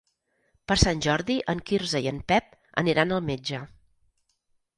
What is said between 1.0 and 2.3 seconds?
Jordi en Quirze i en